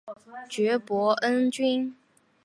[0.49, 1.95] 爵波恩君。